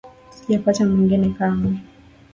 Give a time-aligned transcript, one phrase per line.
[0.35, 1.71] Sijapata mwingine kamwe.